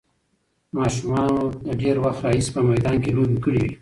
ماشومانو 0.77 1.39
له 1.65 1.73
ډېر 1.81 1.95
وخت 2.03 2.19
راهیسې 2.25 2.51
په 2.55 2.61
میدان 2.69 2.95
کې 3.03 3.11
لوبې 3.15 3.37
کړې 3.43 3.59
وې. 3.63 3.69